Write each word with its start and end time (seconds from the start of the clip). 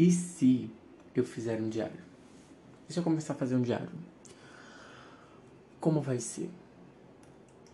E 0.00 0.10
se 0.10 0.70
eu 1.14 1.22
fizer 1.22 1.60
um 1.60 1.68
diário? 1.68 2.00
Se 2.88 2.98
eu 2.98 3.02
começar 3.02 3.34
a 3.34 3.36
fazer 3.36 3.54
um 3.54 3.60
diário? 3.60 3.90
Como 5.78 6.00
vai 6.00 6.18
ser? 6.18 6.48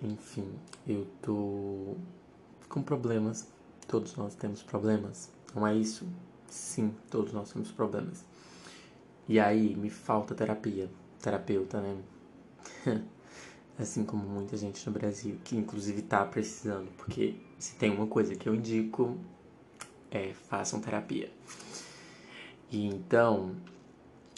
Enfim, 0.02 0.52
eu 0.84 1.06
tô 1.22 1.94
com 2.68 2.82
problemas. 2.82 3.46
Todos 3.86 4.16
nós 4.16 4.34
temos 4.34 4.60
problemas. 4.60 5.30
Não 5.54 5.64
é 5.64 5.76
isso? 5.76 6.04
Sim, 6.48 6.92
todos 7.08 7.32
nós 7.32 7.52
temos 7.52 7.70
problemas. 7.70 8.24
E 9.28 9.38
aí 9.38 9.76
me 9.76 9.88
falta 9.88 10.34
terapia, 10.34 10.90
terapeuta, 11.22 11.80
né? 11.80 11.96
assim 13.78 14.04
como 14.04 14.28
muita 14.28 14.56
gente 14.56 14.84
no 14.84 14.92
Brasil, 14.92 15.38
que 15.44 15.56
inclusive 15.56 16.02
tá 16.02 16.24
precisando, 16.24 16.90
porque 16.96 17.36
se 17.56 17.76
tem 17.76 17.92
uma 17.92 18.08
coisa 18.08 18.34
que 18.34 18.48
eu 18.48 18.54
indico 18.56 19.16
é 20.10 20.32
façam 20.32 20.80
terapia. 20.80 21.30
E 22.76 22.84
então, 22.84 23.56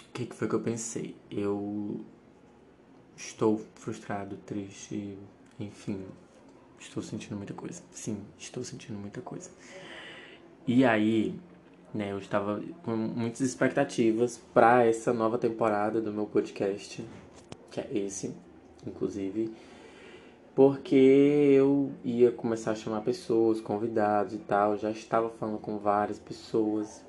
o 0.01 0.12
que, 0.12 0.24
que 0.24 0.33
foi 0.33 0.47
que 0.47 0.55
eu 0.55 0.60
pensei? 0.60 1.16
Eu 1.28 2.05
estou 3.16 3.61
frustrado, 3.74 4.37
triste, 4.47 5.19
enfim, 5.59 6.05
estou 6.78 7.02
sentindo 7.02 7.37
muita 7.37 7.52
coisa. 7.52 7.83
Sim, 7.91 8.23
estou 8.38 8.62
sentindo 8.62 8.97
muita 8.97 9.20
coisa. 9.20 9.51
E 10.69 10.84
aí, 10.84 11.34
né, 11.92 12.12
eu 12.12 12.19
estava 12.19 12.62
com 12.84 12.95
muitas 12.95 13.41
expectativas 13.41 14.41
para 14.55 14.86
essa 14.86 15.12
nova 15.12 15.36
temporada 15.36 16.00
do 16.00 16.12
meu 16.12 16.27
podcast, 16.27 17.05
que 17.73 17.80
é 17.80 17.89
esse, 17.92 18.33
inclusive, 18.86 19.52
porque 20.55 20.95
eu 20.95 21.91
ia 22.05 22.30
começar 22.30 22.70
a 22.70 22.77
chamar 22.77 23.00
pessoas, 23.00 23.61
convidados 23.61 24.33
e 24.33 24.39
tal, 24.39 24.77
já 24.77 24.92
estava 24.92 25.28
falando 25.28 25.59
com 25.59 25.77
várias 25.77 26.20
pessoas. 26.20 27.08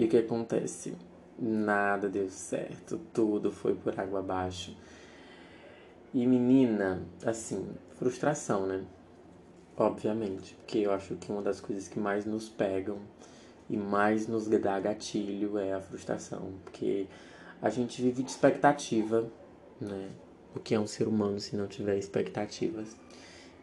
E 0.00 0.06
o 0.06 0.08
que 0.08 0.16
acontece? 0.16 0.96
Nada 1.38 2.08
deu 2.08 2.30
certo, 2.30 2.98
tudo 3.12 3.52
foi 3.52 3.74
por 3.74 4.00
água 4.00 4.20
abaixo. 4.20 4.74
E 6.14 6.26
menina, 6.26 7.02
assim, 7.22 7.68
frustração, 7.96 8.66
né? 8.66 8.82
Obviamente, 9.76 10.54
porque 10.54 10.78
eu 10.78 10.90
acho 10.90 11.16
que 11.16 11.30
uma 11.30 11.42
das 11.42 11.60
coisas 11.60 11.86
que 11.86 12.00
mais 12.00 12.24
nos 12.24 12.48
pegam 12.48 12.98
e 13.68 13.76
mais 13.76 14.26
nos 14.26 14.48
dá 14.48 14.80
gatilho 14.80 15.58
é 15.58 15.74
a 15.74 15.82
frustração, 15.82 16.54
porque 16.64 17.06
a 17.60 17.68
gente 17.68 18.00
vive 18.00 18.22
de 18.22 18.30
expectativa, 18.30 19.30
né? 19.78 20.08
o 20.54 20.60
que 20.60 20.74
é 20.74 20.80
um 20.80 20.86
ser 20.86 21.08
humano 21.08 21.38
se 21.38 21.56
não 21.56 21.66
tiver 21.66 21.98
expectativas. 21.98 22.96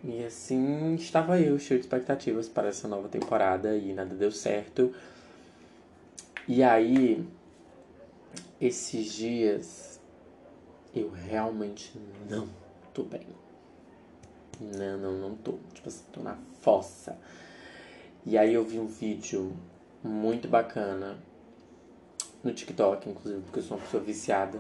E 0.04 0.24
assim 0.24 0.94
estava 0.94 1.40
eu, 1.42 1.58
cheio 1.58 1.80
de 1.80 1.88
expectativas 1.88 2.48
para 2.48 2.68
essa 2.68 2.88
nova 2.88 3.08
temporada 3.08 3.76
e 3.76 3.92
nada 3.92 4.14
deu 4.14 4.32
certo. 4.32 4.94
E 6.48 6.64
aí, 6.64 7.28
esses 8.60 9.14
dias, 9.14 10.00
eu 10.96 11.10
realmente 11.10 11.92
não 12.30 12.48
tô 12.94 13.04
bem. 13.04 13.28
Não, 14.60 14.98
não, 14.98 15.12
não 15.18 15.36
tô. 15.36 15.54
Tipo 15.74 15.88
assim, 15.88 16.04
tô 16.12 16.22
na 16.22 16.38
fossa. 16.62 17.18
E 18.26 18.38
aí 18.38 18.54
eu 18.54 18.64
vi 18.64 18.80
um 18.80 18.88
vídeo 18.88 19.56
muito 20.04 20.48
bacana 20.48 21.18
no 22.44 22.54
TikTok, 22.54 23.10
inclusive, 23.10 23.42
porque 23.42 23.60
eu 23.60 23.64
sou 23.64 23.78
uma 23.78 23.84
pessoa 23.84 24.04
viciada 24.04 24.60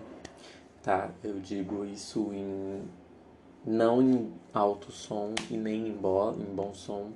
tá? 0.87 1.11
Eu 1.21 1.37
digo 1.41 1.83
isso 1.83 2.31
em 2.31 2.81
não 3.65 4.01
em 4.01 4.31
alto 4.53 4.89
som 4.89 5.35
e 5.51 5.57
nem 5.57 5.89
em, 5.89 5.91
bo, 5.91 6.31
em 6.31 6.55
bom 6.55 6.73
som. 6.73 7.11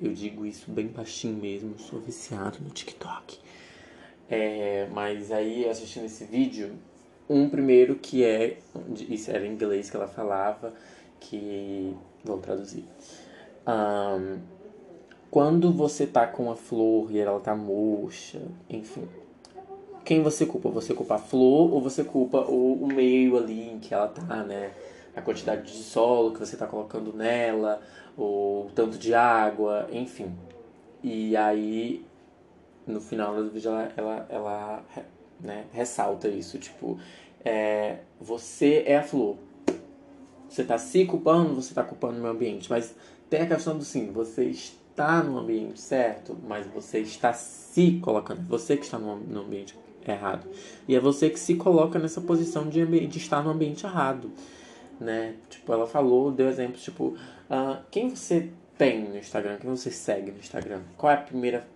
Eu 0.00 0.14
digo 0.14 0.46
isso 0.46 0.70
bem 0.70 0.86
baixinho 0.86 1.36
mesmo, 1.36 1.76
sou 1.76 2.00
viciado 2.00 2.58
no 2.60 2.70
TikTok. 2.70 3.40
É, 4.30 4.86
mas 4.92 5.32
aí 5.32 5.68
assistindo 5.68 6.04
esse 6.04 6.24
vídeo, 6.24 6.72
um 7.28 7.48
primeiro 7.48 7.96
que 7.96 8.24
é, 8.24 8.58
isso 9.08 9.30
era 9.30 9.44
em 9.44 9.52
inglês 9.52 9.90
que 9.90 9.96
ela 9.96 10.06
falava, 10.06 10.72
que 11.18 11.94
vou 12.24 12.38
traduzir. 12.38 12.84
Um, 13.66 14.38
quando 15.30 15.72
você 15.72 16.06
tá 16.06 16.26
com 16.26 16.50
a 16.50 16.56
flor 16.56 17.10
e 17.10 17.18
ela 17.18 17.40
tá 17.40 17.54
murcha, 17.54 18.40
enfim, 18.68 19.08
quem 20.04 20.22
você 20.22 20.46
culpa? 20.46 20.68
Você 20.70 20.94
culpa 20.94 21.16
a 21.16 21.18
flor 21.18 21.72
ou 21.72 21.80
você 21.80 22.02
culpa 22.02 22.38
o, 22.38 22.84
o 22.84 22.86
meio 22.86 23.36
ali 23.36 23.70
em 23.70 23.78
que 23.78 23.94
ela 23.94 24.08
tá, 24.08 24.42
né? 24.42 24.72
A 25.14 25.20
quantidade 25.20 25.70
de 25.70 25.78
solo 25.82 26.32
que 26.32 26.38
você 26.38 26.56
tá 26.56 26.66
colocando 26.66 27.12
nela, 27.12 27.80
o 28.16 28.68
tanto 28.74 28.96
de 28.98 29.14
água, 29.14 29.88
enfim. 29.92 30.32
E 31.02 31.36
aí, 31.36 32.04
no 32.90 33.00
final 33.00 33.34
do 33.34 33.50
vídeo, 33.50 33.70
ela, 33.70 33.92
ela, 33.96 34.26
ela 34.28 34.84
né, 35.40 35.64
ressalta 35.72 36.28
isso, 36.28 36.58
tipo, 36.58 36.98
é, 37.44 37.98
você 38.20 38.84
é 38.86 38.98
a 38.98 39.02
flor. 39.02 39.36
Você 40.48 40.64
tá 40.64 40.76
se 40.78 41.04
culpando, 41.04 41.54
você 41.54 41.72
tá 41.72 41.84
culpando 41.84 42.18
o 42.18 42.20
meio 42.20 42.34
ambiente, 42.34 42.68
mas 42.68 42.94
tem 43.28 43.42
a 43.42 43.46
questão 43.46 43.78
do 43.78 43.84
sim, 43.84 44.10
você 44.10 44.46
está 44.46 45.22
no 45.22 45.38
ambiente 45.38 45.80
certo, 45.80 46.36
mas 46.46 46.66
você 46.66 46.98
está 46.98 47.32
se 47.32 48.00
colocando, 48.02 48.46
você 48.48 48.76
que 48.76 48.84
está 48.84 48.98
no, 48.98 49.16
no 49.16 49.42
ambiente 49.42 49.78
errado. 50.06 50.48
E 50.88 50.96
é 50.96 51.00
você 51.00 51.30
que 51.30 51.38
se 51.38 51.54
coloca 51.54 51.98
nessa 51.98 52.20
posição 52.20 52.68
de, 52.68 52.84
de 53.06 53.18
estar 53.18 53.42
no 53.42 53.50
ambiente 53.50 53.86
errado, 53.86 54.30
né? 54.98 55.36
Tipo, 55.48 55.72
ela 55.72 55.86
falou, 55.86 56.30
deu 56.32 56.48
exemplos, 56.48 56.82
tipo, 56.82 57.16
uh, 57.48 57.82
quem 57.90 58.10
você 58.10 58.50
tem 58.76 59.08
no 59.08 59.16
Instagram, 59.16 59.58
quem 59.58 59.70
você 59.70 59.90
segue 59.90 60.32
no 60.32 60.38
Instagram? 60.38 60.80
Qual 60.96 61.12
é 61.12 61.14
a 61.14 61.18
primeira 61.18 61.66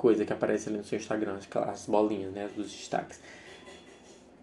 coisa 0.00 0.24
que 0.24 0.32
aparece 0.32 0.70
ali 0.70 0.78
no 0.78 0.84
seu 0.84 0.98
Instagram? 0.98 1.38
As 1.68 1.84
bolinhas, 1.86 2.32
né? 2.32 2.48
Dos 2.56 2.72
destaques. 2.72 3.20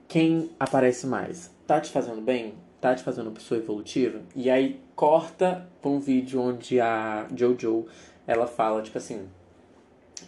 Quem 0.07 0.51
aparece 0.59 1.07
mais? 1.07 1.50
Tá 1.66 1.81
te 1.81 1.90
fazendo 1.90 2.22
bem? 2.22 2.53
Tá 2.79 2.94
te 2.94 3.01
fazendo 3.01 3.25
uma 3.28 3.34
pessoa 3.34 3.59
evolutiva? 3.59 4.22
E 4.35 4.51
aí 4.51 4.79
corta 4.95 5.68
pra 5.81 5.90
um 5.90 6.00
vídeo 6.00 6.40
onde 6.40 6.79
a 6.79 7.28
Jojo, 7.35 7.88
ela 8.28 8.45
fala, 8.45 8.84
tipo 8.84 9.00
assim 9.00 9.28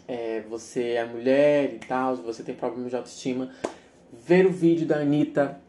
é, 0.08 0.42
você 0.50 0.94
é 0.94 1.06
mulher 1.06 1.76
e 1.76 1.80
tal, 1.80 2.16
você 2.16 2.42
tem 2.42 2.56
problemas 2.56 2.90
de 2.90 2.96
autoestima, 2.96 3.52
ver 4.12 4.48
o 4.48 4.52
vídeo 4.52 4.88
da 4.88 4.98
Anitta, 4.98 5.62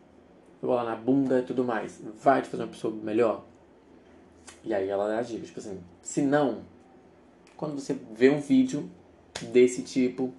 bola 0.63 0.85
na 0.85 0.97
bunda 0.97 1.41
e 1.41 1.43
tudo 1.43 1.63
mais, 1.63 2.01
vai 2.23 2.41
te 2.41 2.49
fazer 2.49 2.63
uma 2.63 2.71
pessoa 2.71 2.95
melhor? 2.95 3.45
E 4.65 4.73
aí 4.73 4.89
ela 4.89 5.19
agiu, 5.19 5.41
tipo 5.43 5.59
assim, 5.59 5.79
se 6.01 6.23
não, 6.23 6.63
quando 7.55 7.79
você 7.79 7.95
vê 8.15 8.31
um 8.31 8.41
vídeo 8.41 8.91
desse 9.47 9.83
tipo, 9.83 10.33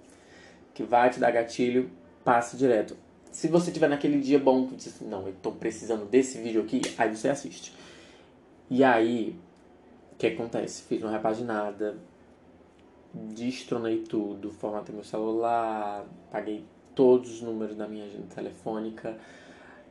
que 0.74 0.82
vai 0.82 1.10
te 1.10 1.20
dar 1.20 1.30
gatilho, 1.30 1.90
passe 2.24 2.56
direto. 2.56 2.96
Se 3.30 3.48
você 3.48 3.70
tiver 3.70 3.88
naquele 3.88 4.20
dia 4.20 4.38
bom, 4.38 4.68
que 4.68 4.76
diz 4.76 4.88
assim, 4.88 5.06
não, 5.06 5.26
eu 5.26 5.34
tô 5.42 5.52
precisando 5.52 6.04
desse 6.04 6.38
vídeo 6.38 6.62
aqui, 6.62 6.82
aí 6.98 7.14
você 7.14 7.28
assiste. 7.28 7.72
E 8.70 8.84
aí, 8.84 9.36
o 10.12 10.16
que 10.16 10.26
acontece? 10.26 10.82
Fiz 10.82 11.02
uma 11.02 11.10
repaginada, 11.10 11.96
destronei 13.14 14.00
tudo, 14.00 14.50
formatei 14.50 14.94
meu 14.94 15.04
celular, 15.04 16.06
paguei 16.30 16.64
todos 16.94 17.30
os 17.36 17.42
números 17.42 17.76
da 17.76 17.88
minha 17.88 18.04
agenda 18.04 18.26
telefônica, 18.34 19.16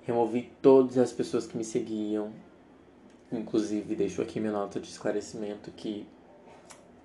removi 0.03 0.51
todas 0.61 0.97
as 0.97 1.11
pessoas 1.11 1.45
que 1.47 1.57
me 1.57 1.63
seguiam, 1.63 2.31
inclusive 3.31 3.95
deixo 3.95 4.21
aqui 4.21 4.39
minha 4.39 4.51
nota 4.51 4.79
de 4.79 4.87
esclarecimento 4.87 5.71
que 5.71 6.05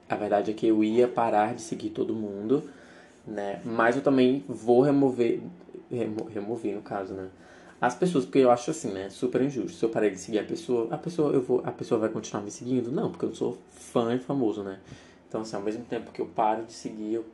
a 0.08 0.14
verdade 0.14 0.50
é 0.50 0.54
que 0.54 0.66
eu 0.66 0.84
ia 0.84 1.08
parar 1.08 1.54
de 1.54 1.62
seguir 1.62 1.90
todo 1.90 2.14
mundo, 2.14 2.62
né? 3.26 3.60
Mas 3.64 3.96
eu 3.96 4.02
também 4.02 4.44
vou 4.48 4.80
remover, 4.80 5.40
remo, 5.90 6.24
remover 6.32 6.74
no 6.74 6.82
caso, 6.82 7.14
né? 7.14 7.28
As 7.80 7.94
pessoas, 7.94 8.24
porque 8.24 8.38
eu 8.38 8.50
acho 8.50 8.70
assim, 8.70 8.92
né? 8.92 9.10
Super 9.10 9.42
injusto. 9.42 9.78
Se 9.78 9.84
eu 9.84 9.90
parei 9.90 10.10
de 10.10 10.18
seguir 10.18 10.38
a 10.38 10.44
pessoa, 10.44 10.88
a 10.90 10.96
pessoa, 10.96 11.32
eu 11.32 11.42
vou, 11.42 11.60
a 11.64 11.70
pessoa 11.70 12.00
vai 12.00 12.08
continuar 12.08 12.42
me 12.42 12.50
seguindo? 12.50 12.90
Não, 12.90 13.10
porque 13.10 13.26
eu 13.26 13.34
sou 13.34 13.58
fã 13.70 14.14
e 14.14 14.18
famoso, 14.18 14.62
né? 14.62 14.78
Então, 15.28 15.42
assim, 15.42 15.56
ao 15.56 15.62
mesmo 15.62 15.84
tempo 15.84 16.10
que 16.10 16.20
eu 16.20 16.26
paro 16.26 16.64
de 16.64 16.72
seguir, 16.72 17.14
eu 17.14 17.24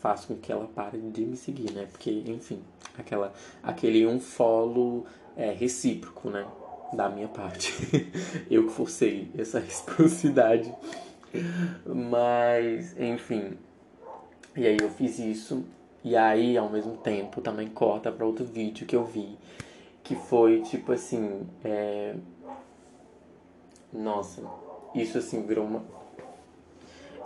faço 0.00 0.26
com 0.26 0.36
que 0.36 0.52
ela 0.52 0.66
pare 0.66 0.98
de 0.98 1.24
me 1.24 1.36
seguir, 1.36 1.72
né? 1.72 1.86
Porque, 1.90 2.10
enfim, 2.26 2.60
aquela, 2.98 3.32
aquele 3.62 4.06
um 4.06 4.20
follow 4.20 5.06
é, 5.36 5.52
recíproco, 5.52 6.28
né? 6.28 6.44
Da 6.92 7.08
minha 7.08 7.28
parte. 7.28 7.72
eu 8.50 8.66
que 8.66 8.72
forcei 8.72 9.30
essa 9.38 9.58
reciprocidade. 9.60 10.74
Mas, 11.86 12.98
enfim. 12.98 13.58
E 14.56 14.66
aí 14.66 14.76
eu 14.80 14.90
fiz 14.90 15.18
isso. 15.18 15.64
E 16.04 16.16
aí, 16.16 16.56
ao 16.56 16.68
mesmo 16.68 16.96
tempo, 16.96 17.40
também 17.40 17.68
corta 17.68 18.10
para 18.10 18.26
outro 18.26 18.44
vídeo 18.44 18.86
que 18.86 18.96
eu 18.96 19.04
vi. 19.04 19.38
Que 20.02 20.14
foi 20.14 20.62
tipo 20.62 20.92
assim. 20.92 21.46
É... 21.64 22.14
Nossa, 23.92 24.42
isso 24.94 25.18
assim 25.18 25.46
virou 25.46 25.66
uma 25.66 25.82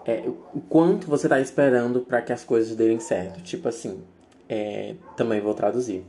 é, 0.06 0.22
o 0.54 0.60
quanto 0.68 1.08
você 1.08 1.26
está 1.26 1.40
esperando 1.40 2.00
para 2.00 2.22
que 2.22 2.32
as 2.32 2.44
coisas 2.44 2.76
deem 2.76 3.00
certo. 3.00 3.42
Tipo 3.42 3.68
assim, 3.68 4.04
é, 4.48 4.94
também 5.16 5.40
vou 5.40 5.52
traduzir. 5.52 6.04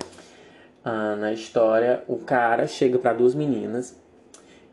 Ah, 0.86 1.16
na 1.16 1.34
história, 1.34 2.04
o 2.08 2.18
cara 2.18 2.68
chega 2.68 3.00
para 3.00 3.14
duas 3.14 3.34
meninas 3.34 3.98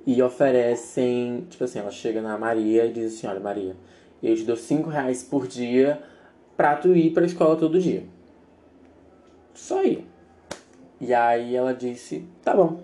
e 0.06 0.22
oferecem, 0.22 1.46
tipo 1.48 1.64
assim, 1.64 1.78
ela 1.78 1.90
chega 1.90 2.20
na 2.20 2.36
Maria 2.36 2.84
e 2.86 2.92
diz 2.92 3.14
assim, 3.14 3.26
olha 3.26 3.40
Maria, 3.40 3.76
eu 4.22 4.34
te 4.34 4.44
dou 4.44 4.56
cinco 4.56 4.90
reais 4.90 5.22
por 5.22 5.46
dia 5.46 6.02
pra 6.56 6.76
tu 6.76 6.94
ir 6.94 7.12
pra 7.12 7.24
escola 7.24 7.56
todo 7.56 7.80
dia. 7.80 8.04
Só 9.54 9.82
ir. 9.82 10.06
E 11.00 11.12
aí 11.12 11.54
ela 11.54 11.74
disse, 11.74 12.26
tá 12.42 12.54
bom. 12.54 12.82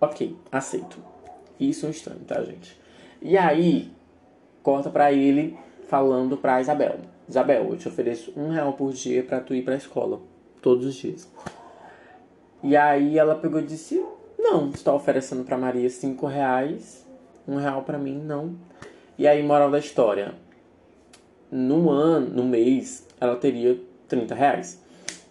Ok, 0.00 0.36
aceito. 0.50 0.98
Isso 1.58 1.86
é 1.86 1.88
um 1.88 1.92
estranho, 1.92 2.20
tá, 2.20 2.42
gente? 2.42 2.80
E 3.20 3.38
aí, 3.38 3.90
corta 4.62 4.90
pra 4.90 5.12
ele 5.12 5.56
falando 5.86 6.36
pra 6.36 6.60
Isabel. 6.60 6.96
Isabel, 7.28 7.70
eu 7.70 7.76
te 7.76 7.86
ofereço 7.86 8.32
um 8.36 8.50
real 8.50 8.72
por 8.72 8.92
dia 8.92 9.22
pra 9.22 9.40
tu 9.40 9.54
ir 9.54 9.62
pra 9.62 9.76
escola. 9.76 10.20
Todos 10.60 10.86
os 10.86 10.94
dias. 10.94 11.30
E 12.62 12.76
aí 12.76 13.18
ela 13.18 13.34
pegou 13.34 13.60
e 13.60 13.64
disse, 13.64 14.04
não, 14.42 14.70
está 14.70 14.92
oferecendo 14.92 15.44
pra 15.44 15.56
Maria 15.56 15.88
cinco 15.88 16.26
reais. 16.26 17.06
Um 17.46 17.56
real 17.56 17.82
pra 17.82 17.96
mim, 17.96 18.18
não. 18.18 18.56
E 19.16 19.26
aí, 19.26 19.40
moral 19.42 19.70
da 19.70 19.78
história. 19.78 20.34
No 21.50 21.88
ano, 21.88 22.28
no 22.28 22.44
mês, 22.44 23.06
ela 23.20 23.36
teria 23.36 23.80
30 24.08 24.34
reais. 24.34 24.82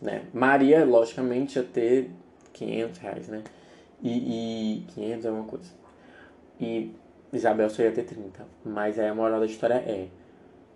Né? 0.02 0.24
Maria, 0.34 0.86
logicamente, 0.86 1.58
ia 1.60 1.64
ter 1.64 2.10
500 2.54 3.00
reais, 3.00 3.28
né? 3.28 3.44
E, 4.02 4.78
e 4.80 4.86
500 4.94 5.26
é 5.26 5.32
uma 5.32 5.44
coisa. 5.44 5.70
E 6.60 6.92
Isabel 7.34 7.70
só 7.70 7.82
ia 7.82 7.92
ter 7.92 8.06
30. 8.06 8.46
Mas 8.64 8.98
aí 8.98 9.10
a 9.10 9.14
moral 9.14 9.42
da 9.42 9.46
história 9.46 9.76
é: 9.76 10.08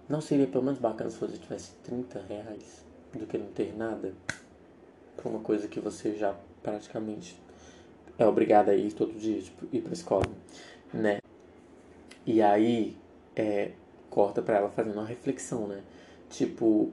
não 0.10 0.20
seria 0.20 0.46
pelo 0.46 0.64
menos 0.64 0.80
bacana 0.80 1.10
se 1.10 1.18
você 1.18 1.38
tivesse 1.38 1.72
30 1.84 2.22
reais 2.28 2.86
do 3.14 3.26
que 3.26 3.38
não 3.38 3.48
ter 3.48 3.74
nada? 3.78 4.14
Pra 5.16 5.30
uma 5.30 5.40
coisa 5.40 5.68
que 5.68 5.80
você 5.80 6.14
já 6.16 6.36
praticamente 6.62 7.40
é 8.18 8.26
obrigada 8.26 8.72
a 8.72 8.76
ir 8.76 8.94
todo 8.94 9.14
dia, 9.14 9.42
tipo, 9.42 9.68
ir 9.72 9.82
pra 9.82 9.94
escola, 9.94 10.26
né? 10.94 11.20
E 12.26 12.42
aí, 12.42 12.98
é, 13.36 13.72
corta 14.10 14.42
pra 14.42 14.58
ela 14.58 14.70
fazendo 14.70 14.94
uma 14.94 15.06
reflexão, 15.06 15.68
né? 15.68 15.82
Tipo, 16.30 16.92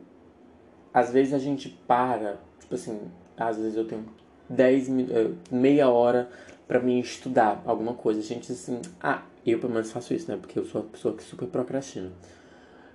às 0.93 1.11
vezes 1.11 1.33
a 1.33 1.39
gente 1.39 1.69
para, 1.87 2.39
tipo 2.61 2.75
assim, 2.75 3.01
às 3.37 3.57
vezes 3.57 3.77
eu 3.77 3.87
tenho 3.87 4.05
10 4.49 4.89
eh, 4.89 5.31
meia 5.51 5.89
hora 5.89 6.29
para 6.69 6.81
mim 6.81 6.99
estudar 6.99 7.63
alguma 7.65 7.95
coisa. 7.95 8.21
A 8.21 8.23
gente 8.23 8.51
assim, 8.53 8.81
ah, 9.01 9.23
eu 9.47 9.59
pelo 9.59 9.73
menos 9.73 9.91
faço 9.91 10.13
isso, 10.15 10.31
né? 10.31 10.37
Porque 10.37 10.59
eu 10.59 10.65
sou 10.65 10.83
uma 10.83 10.91
pessoa 10.91 11.17
que 11.17 11.23
super 11.23 11.49
procrastina. 11.49 12.13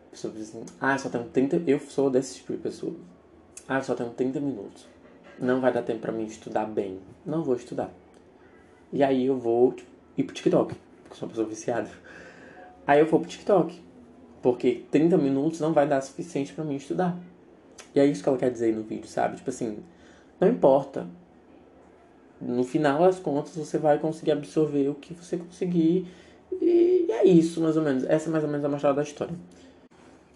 A 0.07 0.11
pessoa 0.11 0.33
diz 0.33 0.49
assim, 0.49 0.65
ah, 0.79 0.97
só 0.97 1.09
tenho 1.09 1.25
30. 1.25 1.63
Eu 1.65 1.79
sou 1.79 2.09
desse 2.09 2.35
tipo 2.35 2.53
de 2.53 2.59
pessoa. 2.59 2.93
Ah, 3.67 3.81
só 3.81 3.95
tenho 3.95 4.09
30 4.11 4.39
minutos. 4.39 4.87
Não 5.39 5.59
vai 5.59 5.71
dar 5.71 5.83
tempo 5.83 5.99
para 5.99 6.11
mim 6.11 6.25
estudar 6.25 6.65
bem. 6.65 6.99
Não 7.25 7.43
vou 7.43 7.55
estudar. 7.55 7.91
E 8.91 9.03
aí 9.03 9.25
eu 9.25 9.37
vou 9.37 9.73
tipo, 9.73 9.89
ir 10.17 10.23
pro 10.23 10.33
TikTok, 10.35 10.75
porque 11.03 11.17
sou 11.17 11.27
uma 11.27 11.29
pessoa 11.29 11.47
viciada. 11.47 11.89
Aí 12.85 12.99
eu 12.99 13.05
vou 13.05 13.19
pro 13.19 13.29
TikTok. 13.29 13.87
Porque 14.41 14.85
30 14.91 15.17
minutos 15.17 15.59
não 15.59 15.73
vai 15.73 15.87
dar 15.87 15.99
suficiente 16.01 16.53
para 16.53 16.63
mim 16.63 16.75
estudar. 16.75 17.17
E 17.93 17.99
é 17.99 18.05
isso 18.05 18.23
que 18.23 18.29
ela 18.29 18.37
quer 18.37 18.51
dizer 18.51 18.73
no 18.73 18.83
vídeo, 18.83 19.07
sabe? 19.07 19.37
Tipo 19.37 19.49
assim, 19.49 19.79
não 20.39 20.47
importa. 20.47 21.07
No 22.39 22.63
final 22.63 22.99
das 22.99 23.19
contas, 23.19 23.55
você 23.55 23.77
vai 23.77 23.97
conseguir 23.97 24.31
absorver 24.31 24.89
o 24.89 24.95
que 24.95 25.13
você 25.13 25.37
conseguir. 25.37 26.07
E 26.51 27.07
é 27.09 27.25
isso, 27.25 27.59
mais 27.59 27.75
ou 27.75 27.83
menos. 27.83 28.03
Essa 28.03 28.29
é 28.29 28.31
mais 28.31 28.43
ou 28.43 28.49
menos 28.49 28.63
a 28.63 28.69
moral 28.69 28.93
da 28.93 29.01
história. 29.01 29.35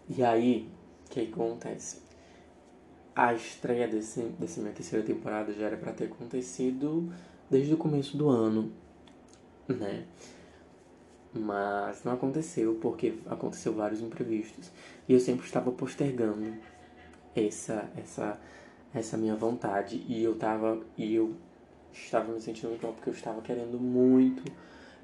E 0.09 0.24
aí, 0.24 0.68
o 1.06 1.09
que 1.12 1.21
acontece? 1.21 2.01
A 3.15 3.33
estreia 3.33 3.88
desse, 3.88 4.21
dessa 4.39 4.59
minha 4.59 4.74
terceira 4.74 5.06
temporada 5.06 5.53
já 5.53 5.68
era 5.68 5.77
para 5.77 5.94
ter 5.94 6.06
acontecido 6.06 7.12
desde 7.51 7.74
o 7.74 7.77
começo 7.77 8.15
do 8.15 8.30
ano, 8.30 8.71
né? 9.68 10.06
Mas 11.33 12.03
não 12.03 12.13
aconteceu 12.13 12.80
porque 12.81 13.13
aconteceu 13.27 13.74
vários 13.74 14.01
imprevistos 14.01 14.71
e 15.07 15.13
eu 15.13 15.19
sempre 15.19 15.45
estava 15.45 15.71
postergando 15.71 16.53
essa 17.36 17.89
essa 17.95 18.39
essa 18.94 19.18
minha 19.18 19.36
vontade 19.36 20.03
e 20.07 20.24
eu 20.24 20.36
tava 20.36 20.81
e 20.98 21.13
eu 21.13 21.36
estava 21.94 22.31
me 22.31 22.42
sentindo 22.42 22.77
mal 22.81 22.94
porque 22.94 23.09
eu 23.09 23.13
estava 23.13 23.42
querendo 23.42 23.80
muito 23.80 24.44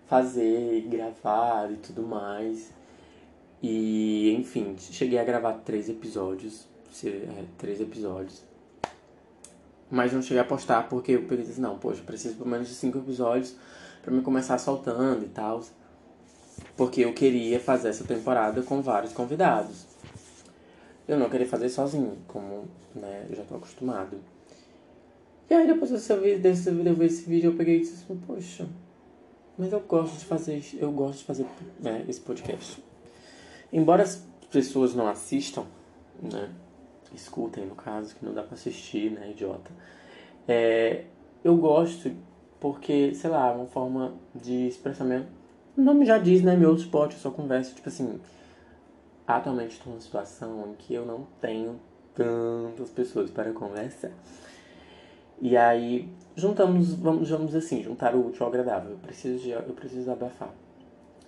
fazer, 0.07 0.81
gravar 0.89 1.71
e 1.71 1.77
tudo 1.77 2.01
mais. 2.03 2.73
E 3.61 4.31
enfim, 4.31 4.75
cheguei 4.77 5.19
a 5.19 5.23
gravar 5.23 5.53
três 5.65 5.89
episódios, 5.89 6.67
é, 7.03 7.45
três 7.57 7.81
episódios. 7.81 8.46
Mas 9.89 10.11
não 10.11 10.21
cheguei 10.21 10.39
a 10.39 10.45
postar 10.45 10.89
porque 10.89 11.13
eu 11.13 11.25
e 11.29 11.37
disse, 11.37 11.61
não, 11.61 11.77
poxa, 11.77 12.01
preciso 12.05 12.35
pelo 12.35 12.49
menos 12.49 12.67
de 12.67 12.75
cinco 12.75 12.97
episódios 12.97 13.55
para 14.01 14.13
me 14.13 14.21
começar 14.21 14.57
soltando 14.57 15.23
e 15.23 15.29
tal. 15.29 15.63
Porque 16.75 17.01
eu 17.01 17.13
queria 17.13 17.59
fazer 17.59 17.89
essa 17.89 18.03
temporada 18.03 18.61
com 18.61 18.81
vários 18.81 19.13
convidados 19.13 19.87
eu 21.07 21.17
não 21.17 21.29
queria 21.29 21.47
fazer 21.47 21.69
sozinho, 21.69 22.17
como 22.27 22.65
né, 22.93 23.25
eu 23.29 23.35
já 23.35 23.43
tô 23.43 23.55
acostumado. 23.55 24.19
E 25.49 25.53
aí 25.53 25.65
depois 25.65 25.89
desse 25.89 26.13
vídeo, 26.17 26.39
desse, 26.39 26.67
eu 26.67 26.95
ver 26.95 27.05
esse 27.05 27.23
vídeo, 27.23 27.51
eu 27.51 27.55
peguei 27.55 27.77
e 27.77 27.79
disse 27.79 28.03
assim, 28.03 28.17
poxa, 28.27 28.67
mas 29.57 29.71
eu 29.71 29.79
gosto 29.79 30.17
de 30.17 30.25
fazer, 30.25 30.61
eu 30.73 30.91
gosto 30.91 31.19
de 31.19 31.23
fazer 31.23 31.45
né, 31.79 32.03
esse 32.09 32.19
podcast. 32.19 32.83
Embora 33.71 34.03
as 34.03 34.21
pessoas 34.51 34.93
não 34.93 35.07
assistam, 35.07 35.65
né, 36.21 36.49
escutem 37.15 37.65
no 37.65 37.75
caso, 37.75 38.15
que 38.15 38.25
não 38.25 38.33
dá 38.33 38.43
pra 38.43 38.55
assistir, 38.55 39.11
né, 39.11 39.31
idiota. 39.31 39.71
É, 40.47 41.05
eu 41.43 41.55
gosto 41.57 42.11
porque, 42.59 43.13
sei 43.13 43.29
lá, 43.29 43.51
é 43.51 43.55
uma 43.55 43.67
forma 43.67 44.13
de 44.33 44.67
expressamento. 44.67 45.27
O 45.77 45.81
nome 45.81 46.05
já 46.05 46.17
diz, 46.17 46.41
né, 46.41 46.55
meu 46.55 46.73
spot, 46.75 47.13
eu 47.13 47.19
só 47.19 47.29
converso, 47.29 47.75
tipo 47.75 47.87
assim, 47.87 48.19
Atualmente 49.27 49.73
estou 49.73 49.91
numa 49.91 50.01
situação 50.01 50.69
em 50.71 50.75
que 50.75 50.93
eu 50.93 51.05
não 51.05 51.27
tenho 51.41 51.77
tantas 52.15 52.89
pessoas 52.89 53.29
para 53.29 53.51
conversar. 53.51 54.11
E 55.41 55.57
aí 55.57 56.09
juntamos, 56.33 56.93
vamos, 56.93 57.29
vamos 57.29 57.53
assim, 57.53 57.83
juntar 57.83 58.15
o 58.15 58.25
útil 58.25 58.43
ao 58.43 58.49
agradável. 58.49 58.91
Eu 58.91 58.97
preciso 58.99 59.43
de, 59.43 59.51
eu 59.51 59.73
preciso 59.73 60.09
abafar. 60.09 60.53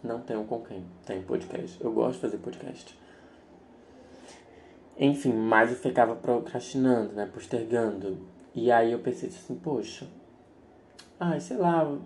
Não 0.02 0.22
tenho 0.22 0.46
com 0.46 0.62
quem. 0.62 0.86
Tenho 1.06 1.24
podcast. 1.24 1.78
Eu 1.84 1.92
gosto 1.92 2.14
de 2.14 2.22
fazer 2.22 2.38
podcast. 2.38 2.98
Enfim, 5.00 5.32
mas 5.32 5.72
eu 5.72 5.78
ficava 5.78 6.14
procrastinando, 6.14 7.14
né? 7.14 7.26
Postergando. 7.26 8.18
E 8.54 8.70
aí 8.70 8.92
eu 8.92 9.00
pensei 9.00 9.30
assim, 9.30 9.56
poxa, 9.56 10.06
ai, 11.18 11.40
sei 11.40 11.56
lá, 11.56 11.98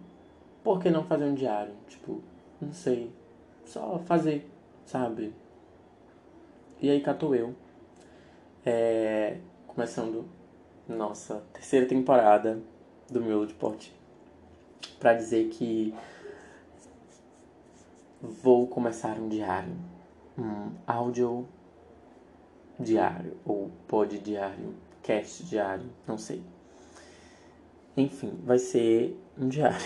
por 0.63 0.79
que 0.79 0.91
não 0.91 1.03
fazer 1.03 1.25
um 1.25 1.33
diário? 1.33 1.73
Tipo, 1.87 2.21
não 2.61 2.71
sei. 2.71 3.11
Só 3.65 3.97
fazer, 4.05 4.47
sabe? 4.85 5.33
E 6.79 6.89
aí 6.89 7.01
catou 7.01 7.33
eu. 7.33 7.55
É, 8.63 9.37
começando 9.65 10.25
nossa 10.87 11.43
terceira 11.51 11.87
temporada 11.87 12.61
do 13.09 13.21
Miolo 13.21 13.47
de 13.47 13.55
Pote. 13.55 13.91
Pra 14.99 15.13
dizer 15.13 15.49
que 15.49 15.95
vou 18.21 18.67
começar 18.67 19.17
um 19.17 19.27
diário. 19.27 19.75
Um 20.37 20.71
áudio 20.85 21.47
diário, 22.79 23.37
ou 23.45 23.71
pod 23.87 24.17
diário, 24.19 24.73
cast 25.01 25.43
diário, 25.45 25.89
não 26.07 26.17
sei. 26.17 26.43
Enfim, 27.95 28.39
vai 28.43 28.57
ser 28.57 29.17
um 29.37 29.47
diário. 29.47 29.77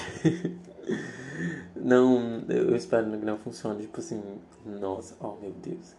não, 1.75 2.41
eu 2.47 2.75
espero 2.75 3.09
que 3.11 3.25
não 3.25 3.37
funcione, 3.37 3.81
tipo 3.81 3.99
assim, 3.99 4.39
nossa, 4.65 5.15
oh 5.19 5.35
meu 5.41 5.51
Deus. 5.51 5.95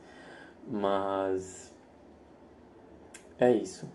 Mas 0.67 1.73
é 3.39 3.53
isso. 3.53 3.87